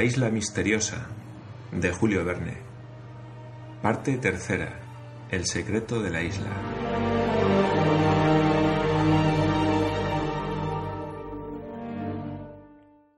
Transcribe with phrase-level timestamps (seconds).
[0.00, 1.08] La isla misteriosa
[1.72, 2.56] de Julio Verne.
[3.82, 4.80] Parte tercera.
[5.30, 6.48] El secreto de la isla.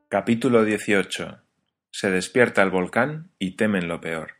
[0.09, 1.39] Capítulo 18.
[1.93, 4.33] Se despierta el volcán y temen lo peor.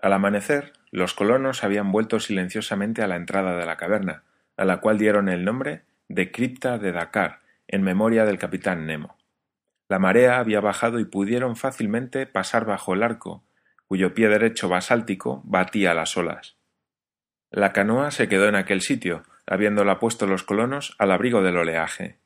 [0.00, 4.22] Al amanecer, los colonos habían vuelto silenciosamente a la entrada de la caverna,
[4.56, 9.15] a la cual dieron el nombre de Cripta de Dakar, en memoria del capitán Nemo.
[9.88, 13.44] La marea había bajado y pudieron fácilmente pasar bajo el arco,
[13.86, 16.56] cuyo pie derecho basáltico batía las olas.
[17.50, 22.18] La canoa se quedó en aquel sitio, habiéndola puesto los colonos al abrigo del oleaje.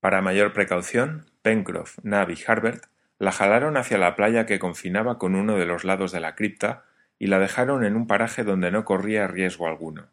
[0.00, 2.84] Para mayor precaución, Pencroff, Nab y Harbert
[3.18, 6.84] la jalaron hacia la playa que confinaba con uno de los lados de la cripta
[7.18, 10.08] y la dejaron en un paraje donde no corría riesgo alguno.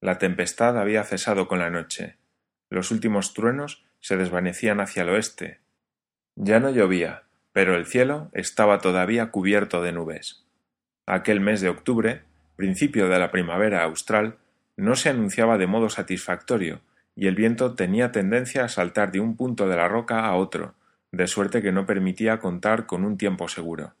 [0.00, 2.16] La tempestad había cesado con la noche.
[2.70, 5.58] Los últimos truenos se desvanecían hacia el oeste.
[6.36, 10.46] Ya no llovía, pero el cielo estaba todavía cubierto de nubes.
[11.06, 12.22] Aquel mes de octubre,
[12.54, 14.36] principio de la primavera austral,
[14.76, 16.82] no se anunciaba de modo satisfactorio,
[17.16, 20.76] y el viento tenía tendencia a saltar de un punto de la roca a otro,
[21.10, 23.94] de suerte que no permitía contar con un tiempo seguro.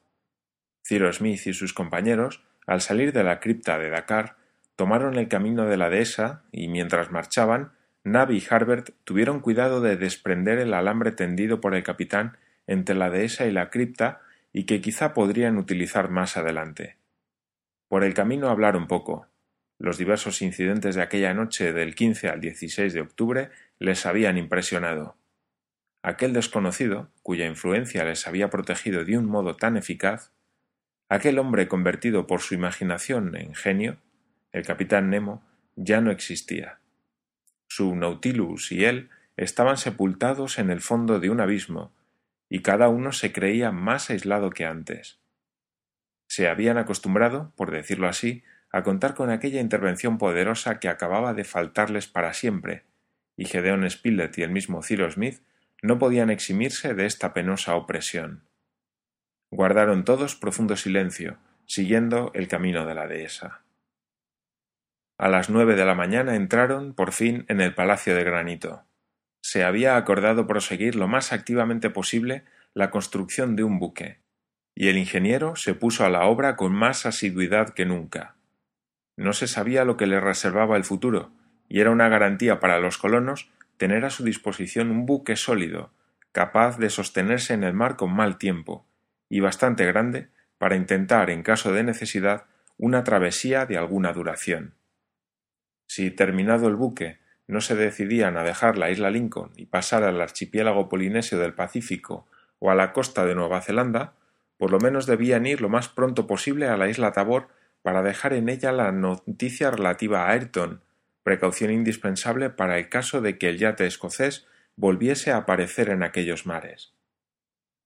[0.86, 4.36] Ciro Smith y sus compañeros, al salir de la cripta de Dakar,
[4.76, 7.72] tomaron el camino de la dehesa y mientras marchaban
[8.06, 12.36] Nab y Harbert tuvieron cuidado de desprender el alambre tendido por el capitán
[12.68, 14.20] entre la dehesa y la cripta
[14.52, 16.98] y que quizá podrían utilizar más adelante.
[17.88, 19.26] Por el camino hablaron poco.
[19.80, 25.16] Los diversos incidentes de aquella noche del 15 al 16 de octubre les habían impresionado.
[26.00, 30.30] Aquel desconocido, cuya influencia les había protegido de un modo tan eficaz,
[31.08, 33.96] aquel hombre convertido por su imaginación en genio,
[34.52, 35.42] el capitán Nemo,
[35.74, 36.78] ya no existía.
[37.76, 41.92] Su Nautilus y él estaban sepultados en el fondo de un abismo,
[42.48, 45.18] y cada uno se creía más aislado que antes.
[46.26, 48.42] Se habían acostumbrado, por decirlo así,
[48.72, 52.84] a contar con aquella intervención poderosa que acababa de faltarles para siempre,
[53.36, 55.42] y Gedeon Spilett y el mismo Cyrus Smith
[55.82, 58.44] no podían eximirse de esta penosa opresión.
[59.50, 61.36] Guardaron todos profundo silencio,
[61.66, 63.65] siguiendo el camino de la dehesa.
[65.18, 68.82] A las nueve de la mañana entraron, por fin, en el Palacio de Granito.
[69.40, 72.44] Se había acordado proseguir lo más activamente posible
[72.74, 74.18] la construcción de un buque,
[74.74, 78.34] y el ingeniero se puso a la obra con más asiduidad que nunca.
[79.16, 81.30] No se sabía lo que le reservaba el futuro,
[81.66, 83.48] y era una garantía para los colonos
[83.78, 85.94] tener a su disposición un buque sólido,
[86.32, 88.86] capaz de sostenerse en el mar con mal tiempo,
[89.30, 90.28] y bastante grande
[90.58, 92.44] para intentar, en caso de necesidad,
[92.76, 94.74] una travesía de alguna duración.
[95.96, 100.20] Si, terminado el buque, no se decidían a dejar la isla Lincoln y pasar al
[100.20, 102.26] archipiélago polinesio del Pacífico
[102.58, 104.12] o a la costa de Nueva Zelanda,
[104.58, 107.48] por lo menos debían ir lo más pronto posible a la isla Tabor
[107.80, 110.82] para dejar en ella la noticia relativa a Ayrton,
[111.22, 114.46] precaución indispensable para el caso de que el yate escocés
[114.76, 116.92] volviese a aparecer en aquellos mares.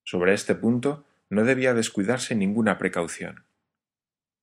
[0.03, 3.45] Sobre este punto no debía descuidarse ninguna precaución.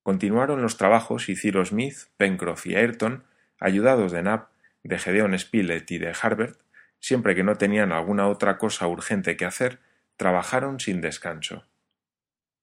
[0.04, 3.26] Continuaron los trabajos y Cyrus Smith, Pencroff y Ayrton
[3.60, 4.50] ayudados de Nab,
[4.84, 6.60] de Gedeon Spilett y de Harbert,
[7.00, 9.80] siempre que no tenían alguna otra cosa urgente que hacer,
[10.16, 11.66] trabajaron sin descanso.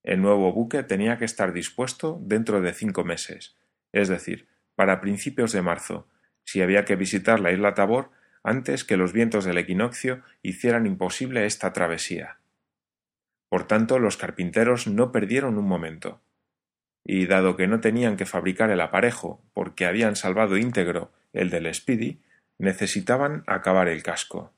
[0.03, 3.55] El nuevo buque tenía que estar dispuesto dentro de cinco meses,
[3.91, 6.07] es decir, para principios de marzo,
[6.43, 8.11] si había que visitar la isla Tabor
[8.43, 12.37] antes que los vientos del equinoccio hicieran imposible esta travesía.
[13.49, 16.21] Por tanto, los carpinteros no perdieron un momento
[17.05, 21.71] y dado que no tenían que fabricar el aparejo porque habían salvado íntegro el del
[21.73, 22.19] Speedy,
[22.57, 24.51] necesitaban acabar el casco.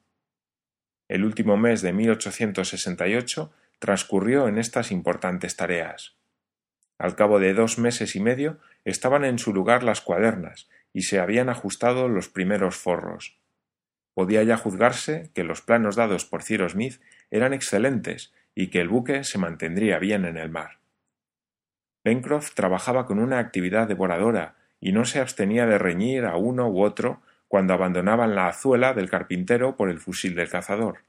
[1.09, 6.15] El último mes de 1868 transcurrió en estas importantes tareas.
[6.97, 11.19] Al cabo de dos meses y medio estaban en su lugar las cuadernas y se
[11.19, 13.37] habían ajustado los primeros forros.
[14.13, 18.87] Podía ya juzgarse que los planos dados por Ciro Smith eran excelentes y que el
[18.87, 20.79] buque se mantendría bien en el mar.
[22.07, 26.81] Pencroff trabajaba con una actividad devoradora y no se abstenía de reñir a uno u
[26.81, 30.99] otro cuando abandonaban la azuela del carpintero por el fusil del cazador.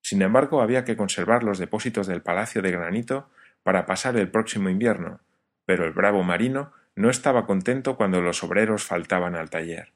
[0.00, 3.28] Sin embargo, había que conservar los depósitos del palacio de granito
[3.62, 5.20] para pasar el próximo invierno,
[5.66, 9.92] pero el bravo marino no estaba contento cuando los obreros faltaban al taller.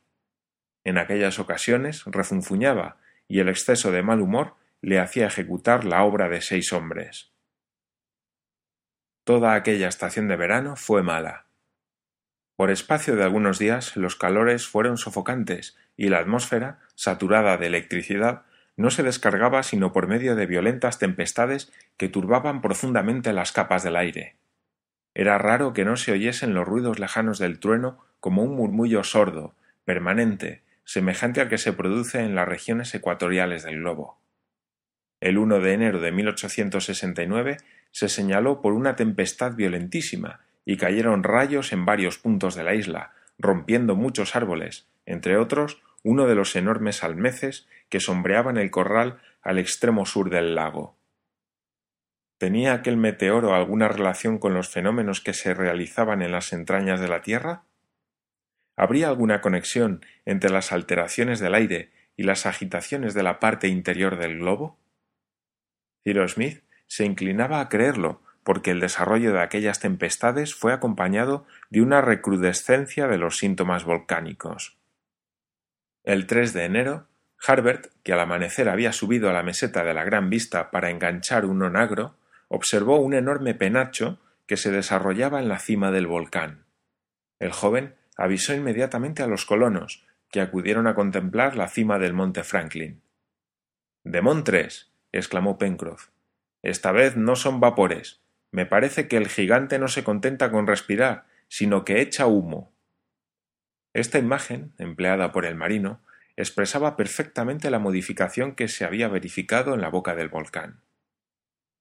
[0.85, 2.99] En aquellas ocasiones refunfuñaba
[3.29, 7.32] y el exceso de mal humor le hacía ejecutar la obra de seis hombres.
[9.24, 11.46] Toda aquella estación de verano fue mala.
[12.56, 18.42] Por espacio de algunos días los calores fueron sofocantes y la atmósfera, saturada de electricidad,
[18.76, 23.96] no se descargaba sino por medio de violentas tempestades que turbaban profundamente las capas del
[23.96, 24.34] aire.
[25.14, 29.54] Era raro que no se oyesen los ruidos lejanos del trueno como un murmullo sordo,
[29.84, 34.18] permanente, semejante al que se produce en las regiones ecuatoriales del globo.
[35.20, 37.58] El 1 de enero de 1869
[37.92, 43.12] se señaló por una tempestad violentísima y cayeron rayos en varios puntos de la isla,
[43.38, 49.58] rompiendo muchos árboles, entre otros uno de los enormes almeces que sombreaban el corral al
[49.58, 50.96] extremo sur del lago.
[52.38, 57.06] ¿Tenía aquel meteoro alguna relación con los fenómenos que se realizaban en las entrañas de
[57.06, 57.62] la Tierra?
[58.76, 64.18] ¿Habría alguna conexión entre las alteraciones del aire y las agitaciones de la parte interior
[64.18, 64.76] del globo?
[66.02, 71.80] Cyrus Smith se inclinaba a creerlo, porque el desarrollo de aquellas tempestades fue acompañado de
[71.80, 74.76] una recrudescencia de los síntomas volcánicos.
[76.04, 77.06] El 3 de enero,
[77.46, 81.46] Harbert, que al amanecer había subido a la meseta de la Gran Vista para enganchar
[81.46, 82.18] un onagro,
[82.48, 86.66] observó un enorme penacho que se desarrollaba en la cima del volcán.
[87.38, 92.44] El joven avisó inmediatamente a los colonos, que acudieron a contemplar la cima del monte
[92.44, 93.00] Franklin.
[94.04, 94.92] Demontres.
[95.10, 96.12] exclamó Pencroff.
[96.62, 98.20] Esta vez no son vapores.
[98.50, 102.73] Me parece que el gigante no se contenta con respirar, sino que echa humo.
[103.94, 106.00] Esta imagen, empleada por el marino,
[106.37, 110.81] expresaba perfectamente la modificación que se había verificado en la boca del volcán.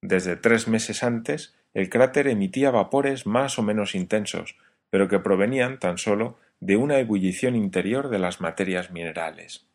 [0.02, 4.56] Desde tres meses antes, el cráter emitía vapores más o menos intensos,
[4.90, 9.66] pero que provenían tan solo de una ebullición interior de las materias minerales.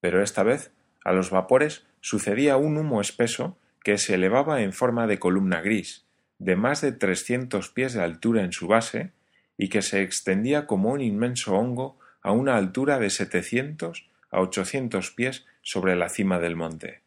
[0.00, 0.72] Pero esta vez
[1.04, 6.08] a los vapores sucedía un humo espeso que se elevaba en forma de columna gris,
[6.40, 9.12] de más de trescientos pies de altura en su base
[9.56, 15.12] y que se extendía como un inmenso hongo a una altura de setecientos a ochocientos
[15.12, 17.02] pies sobre la cima del monte.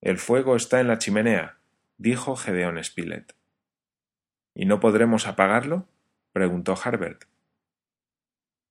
[0.00, 1.56] El fuego está en la chimenea,
[1.96, 3.34] dijo Gedeón Spilett.
[4.54, 5.88] ¿Y no podremos apagarlo?
[6.32, 7.24] preguntó Harbert.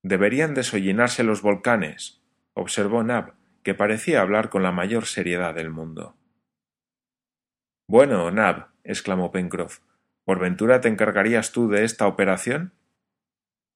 [0.02, 2.22] Deberían desollinarse los volcanes,
[2.54, 3.34] observó Nab,
[3.64, 6.16] que parecía hablar con la mayor seriedad del mundo.
[7.89, 9.80] Bueno, Nab, exclamó Pencroff,
[10.25, 12.74] ¿Por ventura te encargarías tú de esta operación?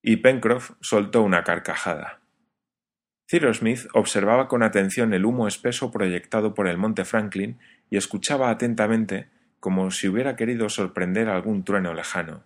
[0.01, 2.19] Y Pencroff soltó una carcajada.
[3.29, 7.57] Cyrus Smith observaba con atención el humo espeso proyectado por el monte Franklin
[7.89, 9.29] y escuchaba atentamente
[9.61, 12.43] como si hubiera querido sorprender algún trueno lejano.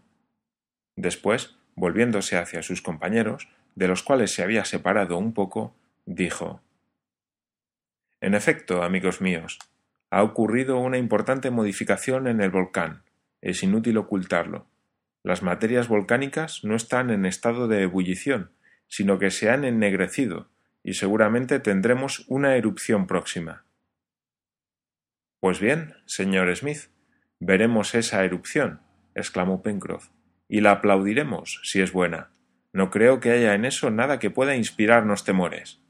[0.96, 5.76] Después, volviéndose hacia sus compañeros, de los cuales se había separado un poco,
[6.06, 6.62] dijo
[8.22, 9.58] En efecto, amigos míos,
[10.10, 13.04] ha ocurrido una importante modificación en el volcán,
[13.42, 14.68] es inútil ocultarlo.
[15.24, 18.52] Las materias volcánicas no están en estado de ebullición,
[18.88, 20.50] sino que se han ennegrecido,
[20.84, 23.66] y seguramente tendremos una erupción próxima.
[25.40, 26.90] Pues bien, señor Smith,
[27.40, 28.82] veremos esa erupción,
[29.14, 30.10] exclamó Pencroff,
[30.48, 32.32] y la aplaudiremos, si es buena.
[32.74, 35.82] No creo que haya en eso nada que pueda inspirarnos temores.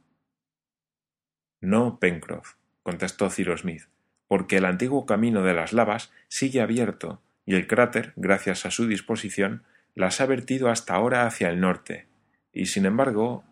[1.61, 3.83] No, Pencroff, contestó Cyrus Smith,
[4.27, 8.87] porque el antiguo camino de las lavas sigue abierto y el cráter, gracias a su
[8.87, 9.63] disposición,
[9.93, 12.07] las ha vertido hasta ahora hacia el norte,
[12.51, 13.43] y sin embargo.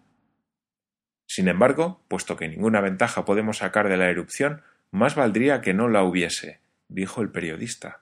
[1.25, 4.61] Sin embargo, puesto que ninguna ventaja podemos sacar de la erupción,
[4.91, 8.01] más valdría que no la hubiese, dijo el periodista.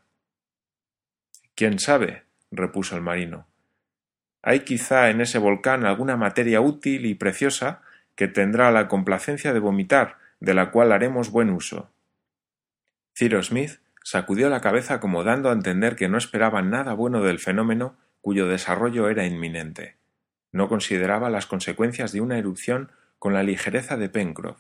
[1.56, 2.24] ¿Quién sabe?
[2.52, 3.48] repuso el marino.
[4.42, 7.82] Hay quizá en ese volcán alguna materia útil y preciosa
[8.16, 11.90] que tendrá la complacencia de vomitar, de la cual haremos buen uso.
[13.22, 17.38] Cyrus Smith sacudió la cabeza como dando a entender que no esperaba nada bueno del
[17.38, 19.96] fenómeno cuyo desarrollo era inminente.
[20.52, 24.58] No consideraba las consecuencias de una erupción con la ligereza de Pencroff.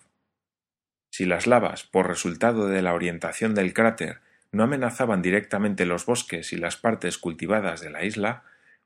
[1.09, 4.19] Si las lavas, por resultado de la orientación del cráter,
[4.51, 8.43] no amenazaban directamente los bosques y las partes cultivadas de la isla,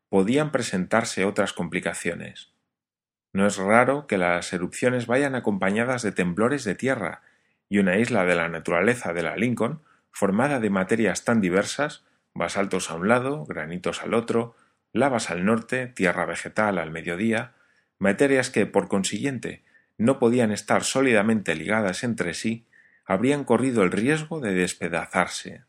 [0.08, 2.54] podían presentarse otras complicaciones.
[3.34, 7.24] No es raro que las erupciones vayan acompañadas de temblores de tierra,
[7.70, 9.82] y una isla de la naturaleza de la Lincoln
[10.12, 14.56] formada de materias tan diversas, basaltos a un lado, granitos al otro,
[14.94, 17.54] lavas al norte, tierra vegetal al mediodía,
[17.98, 19.64] materias que, por consiguiente,
[19.98, 22.68] no podían estar sólidamente ligadas entre sí,
[23.06, 25.64] habrían corrido el riesgo de despedazarse.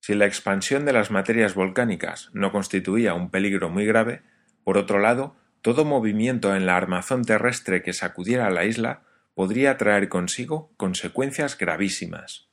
[0.00, 4.22] Si la expansión de las materias volcánicas no constituía un peligro muy grave,
[4.64, 9.02] por otro lado, todo movimiento en la armazón terrestre que sacudiera a la isla
[9.34, 12.48] podría traer consigo consecuencias gravísimas.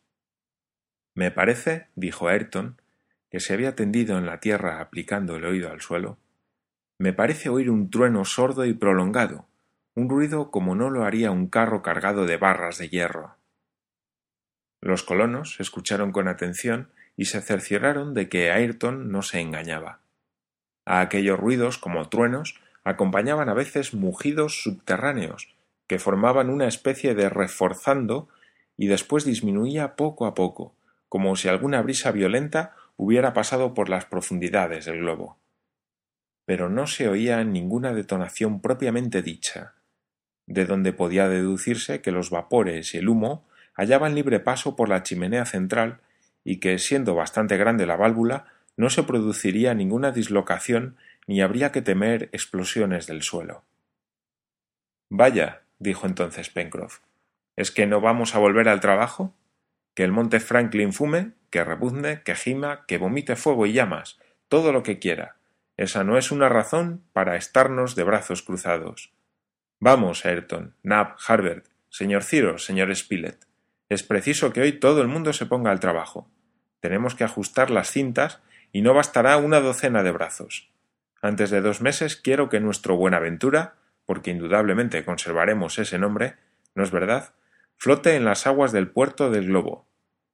[1.16, 2.82] Me parece, dijo Ayrton,
[3.30, 6.18] que se había tendido en la tierra aplicando el oído al suelo,
[7.00, 9.48] me parece oír un trueno sordo y prolongado,
[9.94, 13.36] un ruido como no lo haría un carro cargado de barras de hierro.
[14.82, 20.00] Los colonos escucharon con atención y se cercioraron de que Ayrton no se engañaba.
[20.86, 25.57] A aquellos ruidos, como truenos, acompañaban a veces mugidos subterráneos,
[25.88, 28.28] que formaban una especie de reforzando
[28.78, 30.76] y después disminuía poco a poco,
[31.10, 35.38] como si alguna brisa violenta hubiera pasado por las profundidades del globo.
[36.46, 39.74] Pero no se oía ninguna detonación propiamente dicha,
[40.46, 45.04] de donde podía deducirse que los vapores y el humo hallaban libre paso por la
[45.04, 46.00] chimenea central
[46.44, 48.46] y que, siendo bastante grande la válvula,
[48.78, 53.64] no se produciría ninguna dislocación ni habría que temer explosiones del suelo.
[55.10, 57.00] Vaya, dijo entonces Pencroff,
[57.56, 59.34] ¿es que no vamos a volver al trabajo?
[59.94, 64.72] Que el monte Franklin fume, que rebuzne, que gima, que vomite fuego y llamas, todo
[64.72, 65.38] lo que quiera.
[65.76, 69.14] Esa no es una razón para estarnos de brazos cruzados.
[69.80, 73.46] Vamos, Ayrton, Nab, Harbert, señor Ciro, señor Spilett.
[73.90, 76.30] Es preciso que hoy todo el mundo se ponga al trabajo.
[76.80, 78.42] Tenemos que ajustar las cintas
[78.72, 80.70] y no bastará una docena de brazos.
[81.22, 83.76] Antes de dos meses quiero que nuestro Buenaventura,
[84.08, 86.38] porque indudablemente conservaremos ese nombre,
[86.74, 87.34] ¿no es verdad?,
[87.76, 89.86] flote en las aguas del puerto del globo.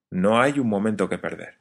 [0.10, 1.58] No hay un momento que perder.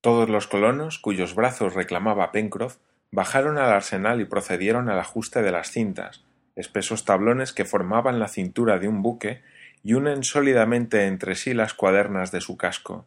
[0.00, 2.78] Todos los colonos, cuyos brazos reclamaba Pencroff,
[3.10, 6.24] bajaron al arsenal y procedieron al ajuste de las cintas,
[6.54, 9.42] espesos tablones que formaban la cintura de un buque
[9.82, 13.06] y unen sólidamente entre sí las cuadernas de su casco.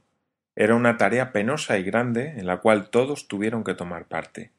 [0.57, 4.51] Era una tarea penosa y grande en la cual todos tuvieron que tomar parte.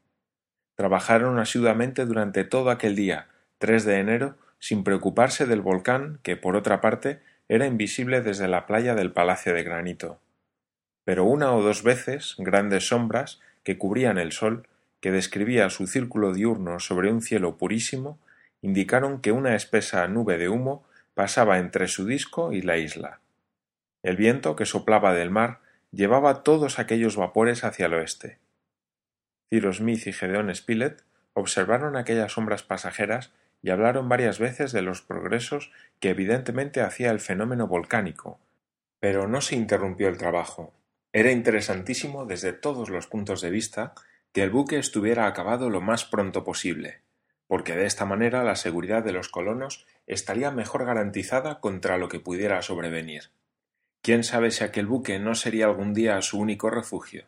[0.80, 3.26] Trabajaron asiduamente durante todo aquel día,
[3.58, 7.20] 3 de enero, sin preocuparse del volcán que, por otra parte,
[7.50, 10.20] era invisible desde la playa del Palacio de Granito.
[11.04, 14.68] Pero una o dos veces grandes sombras que cubrían el sol,
[15.02, 18.18] que describía su círculo diurno sobre un cielo purísimo,
[18.62, 20.82] indicaron que una espesa nube de humo
[21.12, 23.20] pasaba entre su disco y la isla.
[24.02, 25.58] El viento que soplaba del mar
[25.92, 28.38] llevaba todos aquellos vapores hacia el oeste.
[29.50, 31.02] Smith y Gedeón Spilett
[31.34, 37.20] observaron aquellas sombras pasajeras y hablaron varias veces de los progresos que evidentemente hacía el
[37.20, 38.40] fenómeno volcánico,
[39.00, 40.72] pero no se interrumpió el trabajo.
[41.12, 43.94] Era interesantísimo desde todos los puntos de vista
[44.32, 47.00] que el buque estuviera acabado lo más pronto posible,
[47.48, 52.20] porque de esta manera la seguridad de los colonos estaría mejor garantizada contra lo que
[52.20, 53.30] pudiera sobrevenir.
[54.02, 57.26] ¿Quién sabe si aquel buque no sería algún día su único refugio?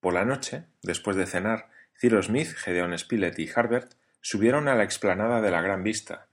[0.00, 4.84] Por la noche, después de cenar, Cyrus Smith, Gedeon Spilett y Harbert subieron a la
[4.84, 6.28] explanada de la Gran Vista.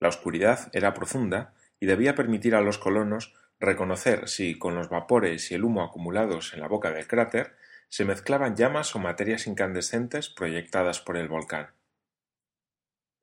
[0.00, 5.50] La oscuridad era profunda y debía permitir a los colonos reconocer si con los vapores
[5.50, 7.56] y el humo acumulados en la boca del cráter
[7.88, 11.70] se mezclaban llamas o materias incandescentes proyectadas por el volcán.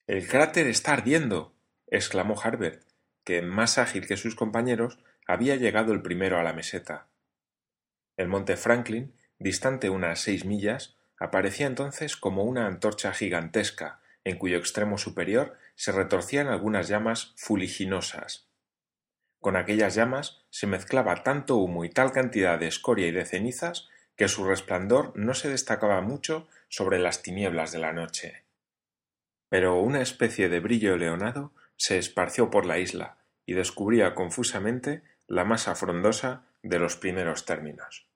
[0.08, 1.56] El cráter está ardiendo.
[1.88, 2.84] exclamó Harbert,
[3.24, 7.08] que, más ágil que sus compañeros, había llegado el primero a la meseta.
[8.18, 14.58] El monte Franklin, distante unas seis millas, aparecía entonces como una antorcha gigantesca, en cuyo
[14.58, 18.48] extremo superior se retorcían algunas llamas fuliginosas.
[19.40, 23.88] Con aquellas llamas se mezclaba tanto humo y tal cantidad de escoria y de cenizas
[24.16, 28.44] que su resplandor no se destacaba mucho sobre las tinieblas de la noche.
[29.50, 35.46] Pero una especie de brillo leonado se esparció por la isla y descubría confusamente la
[35.46, 38.08] masa frondosa de los primeros términos.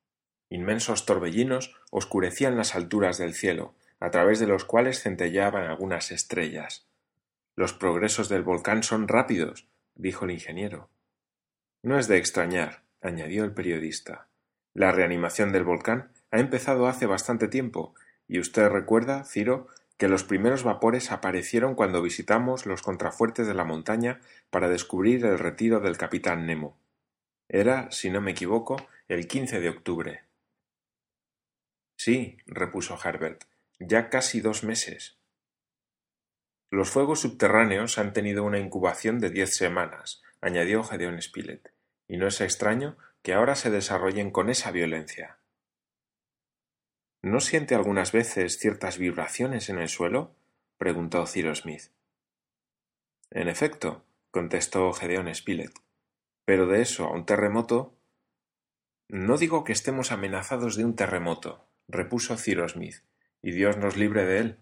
[0.50, 6.88] Inmensos torbellinos oscurecían las alturas del cielo, a través de los cuales centelleaban algunas estrellas.
[7.56, 10.90] Los progresos del volcán son rápidos, dijo el ingeniero.
[11.84, 14.28] No es de extrañar, añadió el periodista.
[14.74, 17.94] La reanimación del volcán ha empezado hace bastante tiempo,
[18.28, 23.66] y usted recuerda, Ciro, que los primeros vapores aparecieron cuando visitamos los contrafuertes de la
[23.66, 26.78] montaña para descubrir el retiro del capitán Nemo.
[27.50, 28.78] Era, si no me equivoco,
[29.10, 30.29] el quince de octubre.
[32.00, 33.44] Sí, repuso Herbert,
[33.78, 35.20] ya casi dos meses.
[36.72, 41.74] Los fuegos subterráneos han tenido una incubación de diez semanas, añadió Gedeón Spilett,
[42.08, 45.40] y no es extraño que ahora se desarrollen con esa violencia.
[47.22, 50.34] ¿No siente algunas veces ciertas vibraciones en el suelo?
[50.78, 51.92] preguntó Cyrus Smith.
[53.30, 55.78] En efecto, contestó Gedeón Spilett.
[56.46, 57.94] Pero de eso a un terremoto.
[59.10, 63.04] No digo que estemos amenazados de un terremoto, repuso Cyrus Smith,
[63.42, 64.58] y Dios nos libre de él.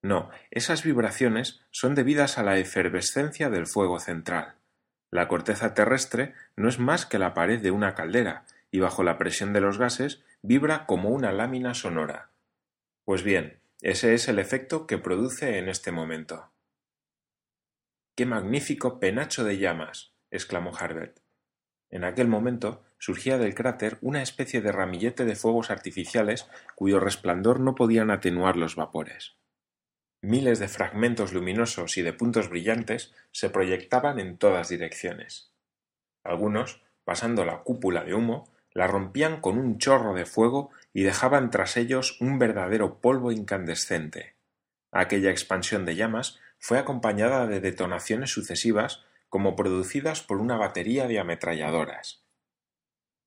[0.00, 4.54] No, esas vibraciones son debidas a la efervescencia del fuego central.
[5.10, 9.18] La corteza terrestre no es más que la pared de una caldera, y bajo la
[9.18, 12.30] presión de los gases vibra como una lámina sonora.
[13.04, 16.52] Pues bien, Ese es el efecto que produce en este momento.
[18.14, 20.12] ¡Qué magnífico penacho de llamas!
[20.30, 21.21] exclamó Harbert.
[21.92, 27.60] En aquel momento surgía del cráter una especie de ramillete de fuegos artificiales cuyo resplandor
[27.60, 29.36] no podían atenuar los vapores.
[30.22, 35.52] Miles de fragmentos luminosos y de puntos brillantes se proyectaban en todas direcciones.
[36.24, 41.50] Algunos, pasando la cúpula de humo, la rompían con un chorro de fuego y dejaban
[41.50, 44.36] tras ellos un verdadero polvo incandescente.
[44.92, 51.18] Aquella expansión de llamas fue acompañada de detonaciones sucesivas como producidas por una batería de
[51.18, 52.22] ametralladoras.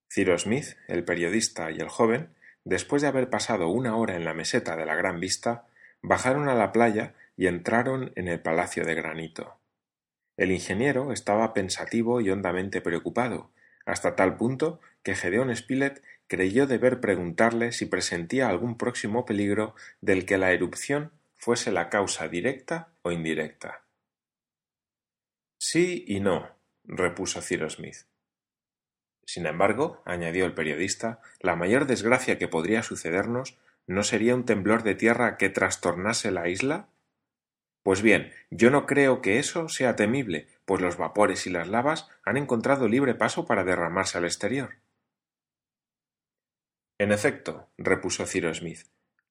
[0.08, 2.30] Ciro Smith, el periodista y el joven,
[2.64, 5.66] después de haber pasado una hora en la meseta de la Gran Vista,
[6.04, 9.58] bajaron a la playa y entraron en el palacio de granito.
[10.38, 13.50] El ingeniero estaba pensativo y hondamente preocupado,
[13.88, 20.28] hasta tal punto que Gedeón Spilett creyó deber preguntarle si presentía algún próximo peligro del
[20.28, 23.85] que la erupción fuese la causa directa o indirecta.
[25.68, 26.48] Sí y no,
[26.84, 28.06] repuso Cyrus Smith.
[29.26, 33.58] Sin embargo, añadió el periodista, la mayor desgracia que podría sucedernos
[33.88, 36.90] no sería un temblor de tierra que trastornase la isla.
[37.82, 42.12] Pues bien, yo no creo que eso sea temible, pues los vapores y las lavas
[42.24, 44.76] han encontrado libre paso para derramarse al exterior.
[47.00, 48.86] En efecto, repuso Ciro Smith,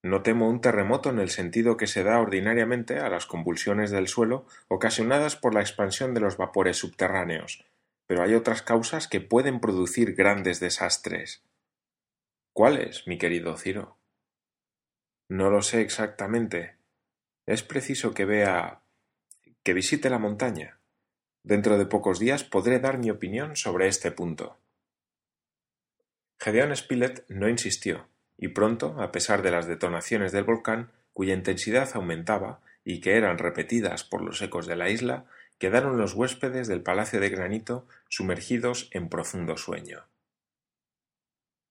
[0.05, 4.07] no temo un terremoto en el sentido que se da ordinariamente a las convulsiones del
[4.07, 7.65] suelo ocasionadas por la expansión de los vapores subterráneos,
[8.07, 11.43] pero hay otras causas que pueden producir grandes desastres.
[12.53, 13.97] ¿Cuáles, mi querido Ciro?
[15.31, 16.77] No lo sé exactamente,
[17.47, 18.83] es preciso que vea
[19.63, 20.81] que visite la montaña.
[21.43, 24.59] Dentro de pocos días podré dar mi opinión sobre este punto.
[26.39, 31.91] Gedeón Spilett no insistió, y pronto, a pesar de las detonaciones del volcán, cuya intensidad
[31.95, 35.25] aumentaba y que eran repetidas por los ecos de la isla,
[35.59, 40.05] quedaron los huéspedes del Palacio de Granito sumergidos en profundo sueño.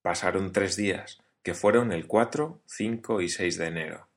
[0.02, 4.08] Pasaron tres días, que fueron el 4, 5 y 6 de enero.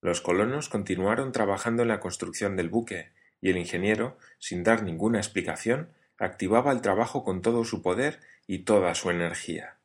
[0.00, 5.18] Los colonos continuaron trabajando en la construcción del buque, y el ingeniero, sin dar ninguna
[5.18, 9.76] explicación, activaba el trabajo con todo su poder y toda su energía.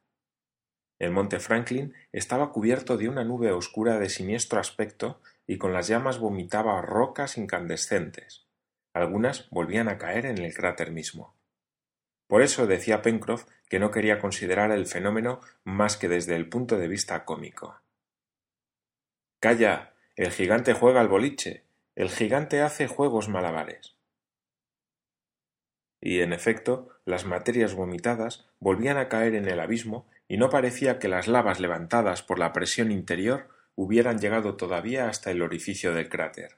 [1.00, 5.88] El monte Franklin estaba cubierto de una nube oscura de siniestro aspecto y con las
[5.88, 8.48] llamas vomitaba rocas incandescentes.
[8.94, 11.36] Algunas volvían a caer en el cráter mismo.
[12.28, 16.78] Por eso decía Pencroff que no quería considerar el fenómeno más que desde el punto
[16.78, 17.80] de vista cómico.
[19.40, 21.64] Calla, el gigante juega al boliche.
[21.96, 23.96] El gigante hace juegos malabares.
[26.02, 31.00] Y en efecto, las materias vomitadas volvían a caer en el abismo y no parecía
[31.00, 36.10] que las lavas levantadas por la presión interior hubieran llegado todavía hasta el orificio del
[36.10, 36.58] cráter.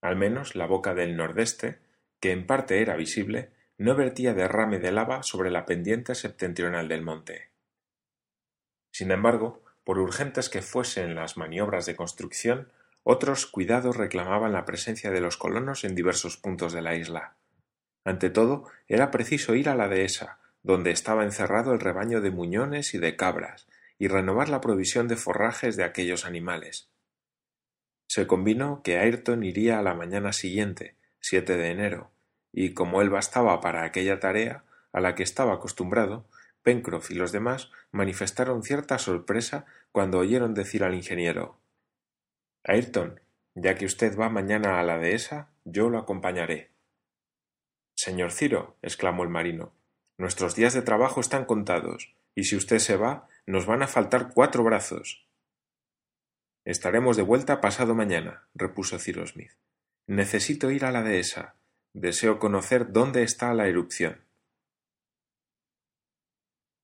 [0.00, 1.78] Al menos la boca del nordeste,
[2.20, 7.02] que en parte era visible, no vertía derrame de lava sobre la pendiente septentrional del
[7.02, 7.50] monte.
[8.90, 15.10] Sin embargo, por urgentes que fuesen las maniobras de construcción, otros cuidados reclamaban la presencia
[15.10, 17.36] de los colonos en diversos puntos de la isla.
[18.04, 22.92] Ante todo, era preciso ir a la dehesa, donde estaba encerrado el rebaño de muñones
[22.92, 26.90] y de cabras, y renovar la provisión de forrajes de aquellos animales.
[28.08, 32.10] Se convino que Ayrton iría a la mañana siguiente, 7 de enero,
[32.52, 36.26] y como él bastaba para aquella tarea, a la que estaba acostumbrado,
[36.64, 41.60] Pencroff y los demás manifestaron cierta sorpresa cuando oyeron decir al ingeniero
[42.64, 43.20] Ayrton,
[43.54, 46.72] ya que usted va mañana a la dehesa, yo lo acompañaré.
[47.94, 49.72] Señor Ciro, exclamó el marino,
[50.18, 54.32] nuestros días de trabajo están contados, y si usted se va, nos van a faltar
[54.32, 55.26] cuatro brazos.
[56.64, 59.52] Estaremos de vuelta pasado mañana, repuso Ciro Smith.
[60.06, 61.54] Necesito ir a la dehesa.
[61.92, 64.24] Deseo conocer dónde está la erupción.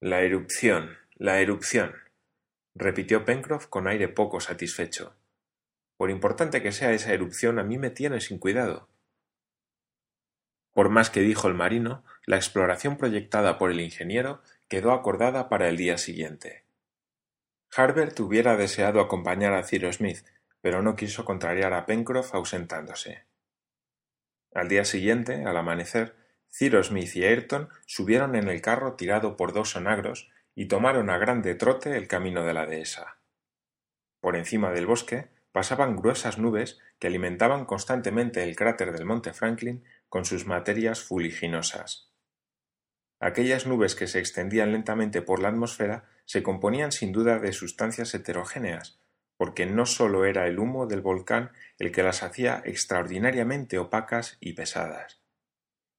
[0.00, 1.94] La erupción, la erupción,
[2.74, 5.14] repitió Pencroff con aire poco satisfecho.
[5.96, 8.88] Por importante que sea esa erupción, a mí me tiene sin cuidado.
[10.72, 15.68] Por más que dijo el marino, la exploración proyectada por el ingeniero quedó acordada para
[15.68, 16.64] el día siguiente.
[17.74, 20.24] Harbert hubiera deseado acompañar a Cyrus Smith,
[20.60, 23.24] pero no quiso contrariar a Pencroff ausentándose.
[24.54, 26.14] Al día siguiente, al amanecer,
[26.50, 31.18] Cyrus Smith y Ayrton subieron en el carro tirado por dos sonagros y tomaron a
[31.18, 33.18] grande trote el camino de la dehesa.
[34.20, 39.84] Por encima del bosque pasaban gruesas nubes que alimentaban constantemente el cráter del monte Franklin
[40.08, 42.11] con sus materias fuliginosas.
[43.22, 48.12] Aquellas nubes que se extendían lentamente por la atmósfera se componían sin duda de sustancias
[48.14, 48.98] heterogéneas,
[49.36, 54.54] porque no sólo era el humo del volcán el que las hacía extraordinariamente opacas y
[54.54, 55.20] pesadas.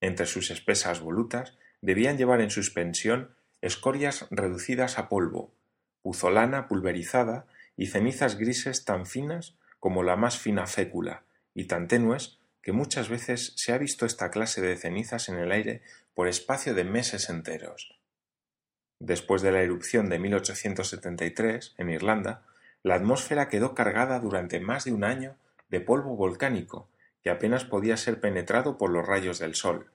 [0.02, 5.56] Entre sus espesas volutas debían llevar en suspensión escorias reducidas a polvo,
[6.02, 7.46] puzolana pulverizada
[7.78, 13.08] y cenizas grises tan finas como la más fina fécula y tan tenues que muchas
[13.08, 17.30] veces se ha visto esta clase de cenizas en el aire por espacio de meses
[17.30, 18.00] enteros.
[19.00, 22.44] Después de la erupción de 1873 en Irlanda,
[22.84, 25.38] la atmósfera quedó cargada durante más de un año
[25.70, 26.90] de polvo volcánico
[27.24, 29.92] que apenas podía ser penetrado por los rayos del sol.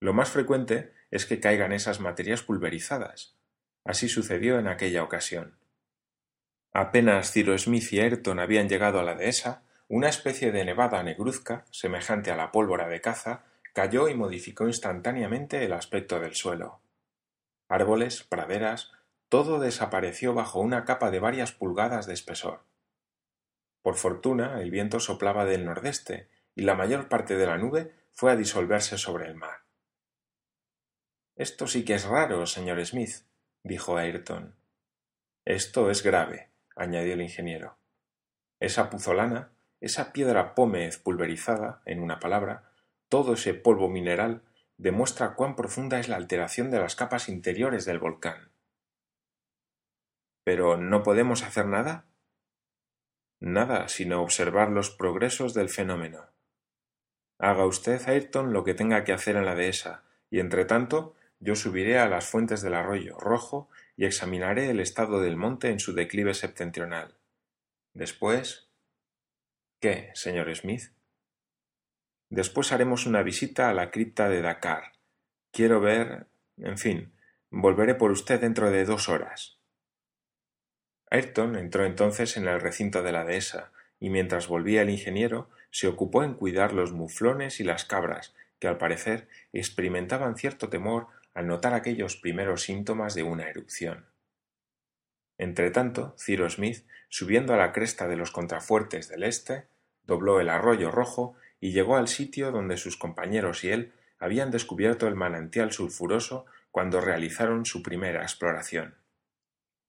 [0.00, 3.36] Lo más frecuente es que caigan esas materias pulverizadas.
[3.84, 5.54] Así sucedió en aquella ocasión.
[6.72, 11.64] Apenas Ciro Smith y Ayrton habían llegado a la dehesa, una especie de nevada negruzca,
[11.70, 13.44] semejante a la pólvora de caza,
[13.76, 16.80] cayó y modificó instantáneamente el aspecto del suelo.
[17.68, 18.90] Árboles, praderas,
[19.28, 22.64] todo desapareció bajo una capa de varias pulgadas de espesor.
[23.82, 28.32] Por fortuna, el viento soplaba del nordeste y la mayor parte de la nube fue
[28.32, 29.64] a disolverse sobre el mar.
[31.34, 33.26] Esto sí que es raro, señor Smith,
[33.62, 34.56] dijo Ayrton.
[35.44, 37.76] Esto es grave, añadió el ingeniero.
[38.58, 42.72] Esa puzolana, esa piedra pómez pulverizada, en una palabra,
[43.08, 44.42] todo ese polvo mineral,
[44.78, 48.50] demuestra cuán profunda es la alteración de las capas interiores del volcán.
[50.44, 52.06] Pero ¿no podemos hacer nada?
[53.40, 56.26] Nada, sino observar los progresos del fenómeno.
[57.38, 61.54] Haga usted, Ayrton, lo que tenga que hacer en la dehesa, y entre tanto yo
[61.54, 65.94] subiré a las fuentes del arroyo rojo y examinaré el estado del monte en su
[65.94, 67.14] declive septentrional.
[67.92, 68.68] Después.
[69.80, 70.95] ¿Qué, señor Smith?
[72.28, 74.92] Después haremos una visita a la cripta de Dakar.
[75.52, 76.26] Quiero ver.
[76.58, 77.12] En fin,
[77.50, 79.58] volveré por usted dentro de dos horas.
[81.10, 85.86] Ayrton entró entonces en el recinto de la dehesa, y mientras volvía el ingeniero se
[85.86, 91.46] ocupó en cuidar los muflones y las cabras, que al parecer experimentaban cierto temor al
[91.46, 94.06] notar aquellos primeros síntomas de una erupción.
[95.38, 99.68] Entretanto, Ciro Smith, subiendo a la cresta de los contrafuertes del este,
[100.04, 101.36] dobló el arroyo rojo
[101.66, 107.00] y llegó al sitio donde sus compañeros y él habían descubierto el manantial sulfuroso cuando
[107.00, 108.94] realizaron su primera exploración.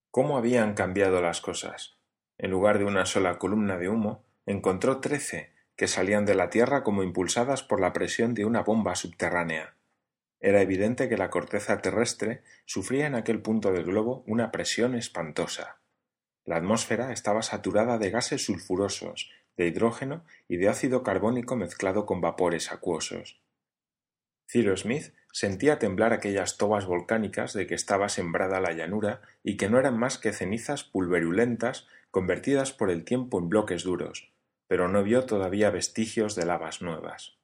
[0.09, 1.99] ¿Cómo habían cambiado las cosas?
[2.39, 6.81] En lugar de una sola columna de humo, encontró trece que salían de la tierra
[6.81, 9.75] como impulsadas por la presión de una bomba subterránea.
[10.39, 15.77] Era evidente que la corteza terrestre sufría en aquel punto del globo una presión espantosa.
[16.43, 22.21] La atmósfera estaba saturada de gases sulfurosos, de hidrógeno y de ácido carbónico mezclado con
[22.21, 23.41] vapores acuosos.
[24.49, 29.69] Ciro Smith sentía temblar aquellas tobas volcánicas de que estaba sembrada la llanura y que
[29.69, 34.31] no eran más que cenizas pulverulentas convertidas por el tiempo en bloques duros,
[34.67, 37.37] pero no vio todavía vestigios de lavas nuevas.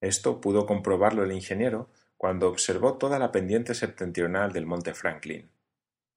[0.00, 5.50] Esto pudo comprobarlo el ingeniero cuando observó toda la pendiente septentrional del monte Franklin.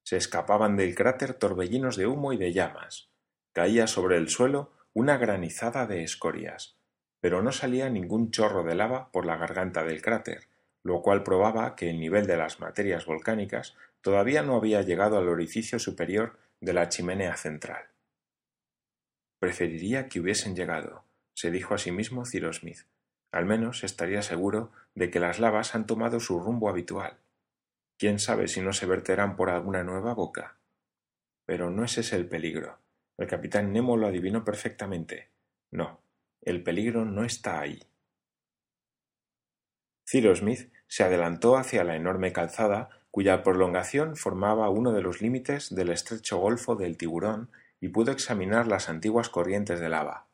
[0.04, 3.10] Se escapaban del cráter torbellinos de humo y de llamas.
[3.54, 6.76] Caía sobre el suelo una granizada de escorias,
[7.22, 10.50] pero no salía ningún chorro de lava por la garganta del cráter,
[10.84, 15.30] lo cual probaba que el nivel de las materias volcánicas todavía no había llegado al
[15.30, 17.86] orificio superior de la chimenea central.
[19.40, 22.80] Preferiría que hubiesen llegado, se dijo a sí mismo Ciro Smith.
[23.32, 27.20] Al menos estaría seguro de que las lavas han tomado su rumbo habitual.
[27.98, 30.58] Quién sabe si no se verterán por alguna nueva boca.
[31.46, 32.80] Pero no es ese el peligro.
[33.20, 35.30] El capitán Nemo lo adivinó perfectamente.
[35.72, 36.00] No,
[36.42, 37.84] el peligro no está ahí.
[40.08, 45.76] Ciro Smith se adelantó hacia la enorme calzada cuya prolongación formaba uno de los límites
[45.76, 47.52] del estrecho golfo del tiburón
[47.82, 50.28] y pudo examinar las antiguas corrientes de lava.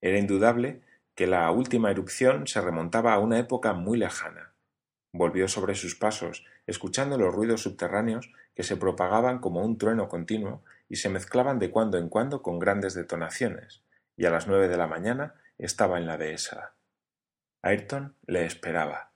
[0.00, 0.82] Era indudable
[1.14, 4.52] que la última erupción se remontaba a una época muy lejana.
[5.12, 10.64] Volvió sobre sus pasos, escuchando los ruidos subterráneos que se propagaban como un trueno continuo
[10.90, 13.82] y se mezclaban de cuando en cuando con grandes detonaciones,
[14.16, 16.74] y a las nueve de la mañana estaba en la dehesa.
[17.62, 19.12] Ayrton le esperaba.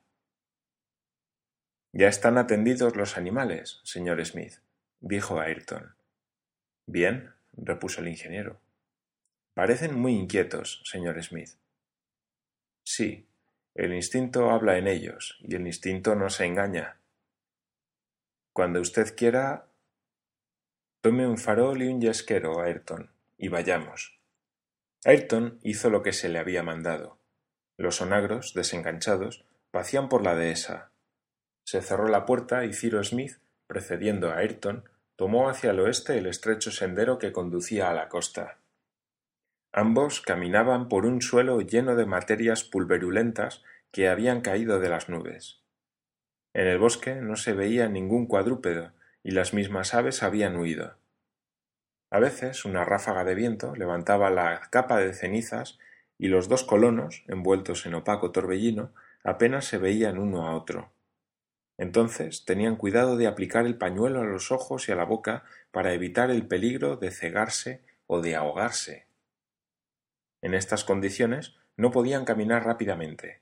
[1.93, 4.55] Ya están atendidos los animales, señor Smith,
[5.01, 5.97] dijo Ayrton.
[6.87, 8.61] Bien, repuso el ingeniero.
[9.55, 11.51] Parecen muy inquietos, señor Smith.
[12.85, 13.29] Sí,
[13.75, 17.01] el instinto habla en ellos, y el instinto no se engaña.
[18.53, 19.69] Cuando usted quiera.
[21.05, 24.19] Tome un farol y un yesquero, Ayrton, y vayamos.
[25.05, 27.19] Ayrton hizo lo que se le había mandado.
[27.77, 30.93] Los onagros, desenganchados, pacían por la dehesa.
[31.63, 33.37] Se cerró la puerta y Ciro Smith,
[33.67, 38.57] precediendo a Ayrton, tomó hacia el oeste el estrecho sendero que conducía a la costa.
[39.75, 43.63] Ambos caminaban por un suelo lleno de materias pulverulentas
[43.93, 45.61] que habían caído de las nubes.
[46.55, 48.93] En el bosque no se veía ningún cuadrúpedo
[49.25, 50.97] y las mismas aves habían huido.
[52.11, 55.79] A veces una ráfaga de viento levantaba la capa de cenizas
[56.17, 58.93] y los dos colonos, envueltos en opaco torbellino,
[59.25, 60.93] apenas se veían uno a otro.
[61.77, 65.93] Entonces tenían cuidado de aplicar el pañuelo a los ojos y a la boca para
[65.93, 69.07] evitar el peligro de cegarse o de ahogarse.
[70.41, 73.41] En estas condiciones no podían caminar rápidamente.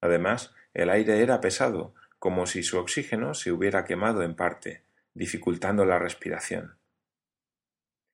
[0.00, 4.83] Además, el aire era pesado, como si su oxígeno se hubiera quemado en parte,
[5.14, 6.78] dificultando la respiración.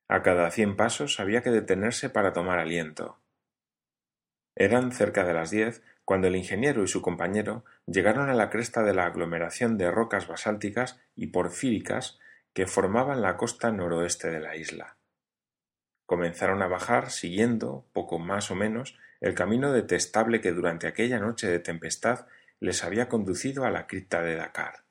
[0.09, 3.21] A cada cien pasos había que detenerse para tomar aliento.
[4.57, 8.83] Eran cerca de las diez cuando el ingeniero y su compañero llegaron a la cresta
[8.83, 12.19] de la aglomeración de rocas basálticas y porfíricas
[12.53, 14.97] que formaban la costa noroeste de la isla.
[16.07, 21.47] Comenzaron a bajar siguiendo, poco más o menos, el camino detestable que durante aquella noche
[21.47, 22.27] de tempestad
[22.59, 24.90] les había conducido a la cripta de Dakar.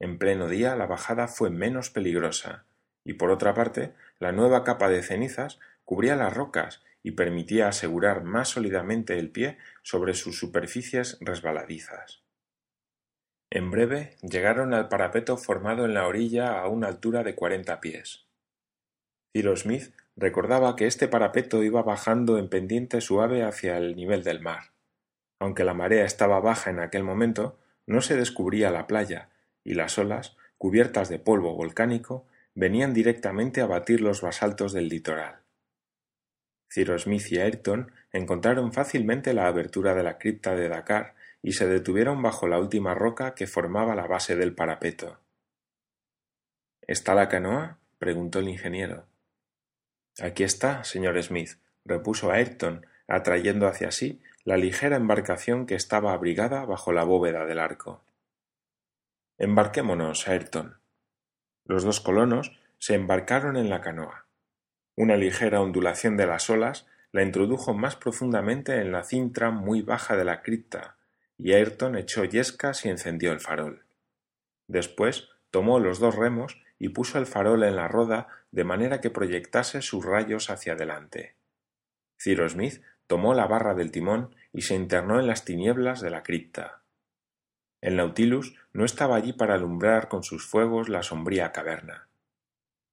[0.00, 2.64] En pleno día la bajada fue menos peligrosa,
[3.04, 8.22] y por otra parte la nueva capa de cenizas cubría las rocas y permitía asegurar
[8.24, 12.22] más sólidamente el pie sobre sus superficies resbaladizas.
[13.50, 18.26] En breve llegaron al parapeto formado en la orilla a una altura de cuarenta pies.
[19.32, 24.40] Cyrus Smith recordaba que este parapeto iba bajando en pendiente suave hacia el nivel del
[24.40, 24.72] mar.
[25.40, 29.30] Aunque la marea estaba baja en aquel momento, no se descubría la playa,
[29.68, 35.42] y las olas, cubiertas de polvo volcánico, venían directamente a batir los basaltos del litoral.
[36.72, 41.66] Cyrus Smith y Ayrton encontraron fácilmente la abertura de la cripta de Dakar y se
[41.66, 45.20] detuvieron bajo la última roca que formaba la base del parapeto.
[46.80, 47.76] ¿Está la canoa?
[47.98, 49.04] preguntó el ingeniero.
[50.18, 56.64] Aquí está, señor Smith, repuso Ayrton, atrayendo hacia sí la ligera embarcación que estaba abrigada
[56.64, 58.02] bajo la bóveda del arco.
[59.40, 60.80] Embarquémonos, Ayrton.
[61.64, 64.26] Los dos colonos se embarcaron en la canoa.
[64.96, 70.16] Una ligera ondulación de las olas la introdujo más profundamente en la cintra muy baja
[70.16, 70.96] de la cripta,
[71.36, 73.84] y Ayrton echó yescas y encendió el farol.
[74.66, 79.10] Después tomó los dos remos y puso el farol en la roda de manera que
[79.10, 81.36] proyectase sus rayos hacia adelante.
[82.20, 86.24] Ciro Smith tomó la barra del timón y se internó en las tinieblas de la
[86.24, 86.82] cripta.
[87.80, 92.08] El Nautilus no estaba allí para alumbrar con sus fuegos la sombría caverna.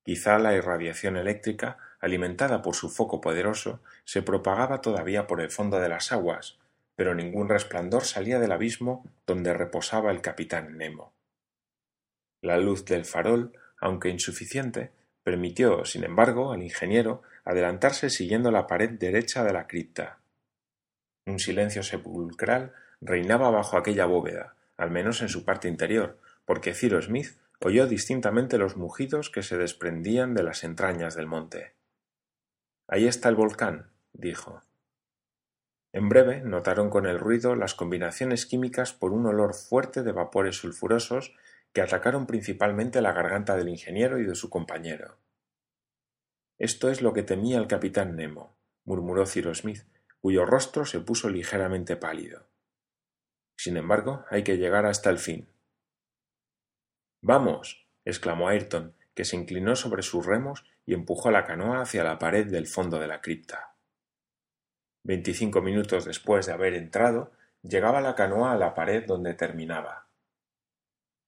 [0.04, 5.80] Quizá la irradiación eléctrica alimentada por su foco poderoso, se propagaba todavía por el fondo
[5.80, 6.60] de las aguas,
[6.96, 11.14] pero ningún resplandor salía del abismo donde reposaba el capitán Nemo.
[12.42, 14.92] La luz del farol, aunque insuficiente,
[15.24, 20.20] permitió, sin embargo, al ingeniero adelantarse siguiendo la pared derecha de la cripta.
[21.26, 27.02] Un silencio sepulcral reinaba bajo aquella bóveda, al menos en su parte interior, porque Ciro
[27.02, 31.76] Smith oyó distintamente los mugidos que se desprendían de las entrañas del monte.
[32.88, 34.62] Ahí está el volcán, dijo.
[35.92, 40.58] En breve notaron con el ruido las combinaciones químicas por un olor fuerte de vapores
[40.58, 41.34] sulfurosos
[41.74, 45.18] que atacaron principalmente la garganta del ingeniero y de su compañero.
[46.58, 49.84] Esto es lo que temía el capitán Nemo, murmuró Ciro Smith,
[50.22, 52.48] cuyo rostro se puso ligeramente pálido.
[53.56, 55.50] Sin embargo, hay que llegar hasta el fin.
[57.22, 62.20] Vamos, exclamó Ayrton, que se inclinó sobre sus remos y empujó la canoa hacia la
[62.20, 63.76] pared del fondo de la cripta.
[65.04, 70.10] Veinticinco minutos después de haber entrado, llegaba la canoa a la pared donde terminaba.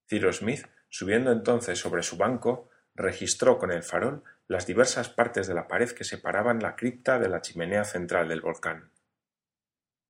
[0.08, 5.54] Ciro Smith, subiendo entonces sobre su banco, registró con el farol las diversas partes de
[5.54, 8.90] la pared que separaban la cripta de la chimenea central del volcán.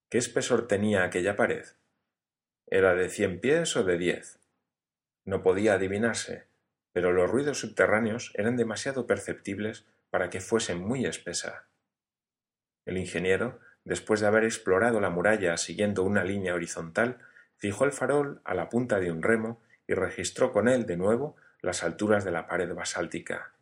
[0.09, 1.67] ¿Qué espesor tenía aquella pared?
[2.71, 4.39] ¿Era de cien pies o de diez?
[5.25, 6.49] No podía adivinarse,
[6.93, 11.67] pero los ruidos subterráneos eran demasiado perceptibles para que fuesen muy espesa.
[12.85, 17.19] El ingeniero, después de haber explorado la muralla siguiendo una línea horizontal,
[17.57, 21.37] fijó el farol a la punta de un remo y registró con él de nuevo
[21.63, 23.55] las alturas de la pared basáltica.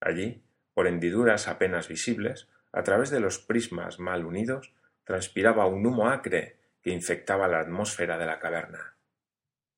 [0.00, 6.08] Allí, por hendiduras apenas visibles, a través de los prismas mal unidos, transpiraba un humo
[6.08, 6.56] acre
[6.92, 8.96] infectaba la atmósfera de la caverna.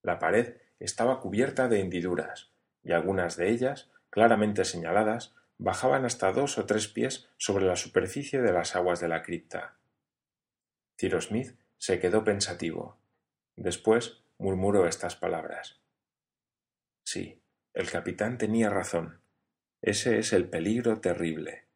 [0.03, 6.59] La pared estaba cubierta de hendiduras, y algunas de ellas, claramente señaladas, bajaban hasta dos
[6.59, 9.77] o tres pies sobre la superficie de las aguas de la cripta.
[10.99, 12.99] Ciro Smith se quedó pensativo.
[13.57, 15.81] Después murmuró estas palabras.
[17.05, 17.42] Sí,
[17.75, 19.21] El capitán tenía razón.
[19.83, 21.66] Ese es el peligro terrible.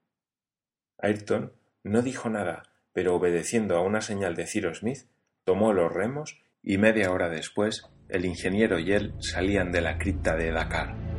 [0.98, 1.52] Ayrton
[1.84, 5.06] no dijo nada, pero obedeciendo a una señal de Cyrus Smith,
[5.44, 10.36] tomó los remos y media hora después el ingeniero y él salían de la cripta
[10.36, 11.11] de Dakar.